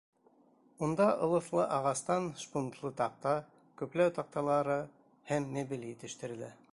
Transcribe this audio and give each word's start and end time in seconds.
Унда 0.85 1.05
ылыҫлы 1.25 1.65
ағастан 1.75 2.29
шпунтлы 2.45 2.93
таҡта, 3.03 3.35
көпләү 3.83 4.15
таҡталары 4.19 4.79
һәм 5.33 5.49
мебель 5.59 5.89
етештерелә. 5.95 6.55